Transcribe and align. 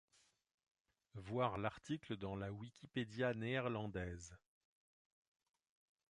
Voir 1.13 1.59
l'article 1.59 2.17
dans 2.17 2.35
la 2.35 2.51
Wikipédia 2.51 3.35
néerlandaise. 3.35 4.35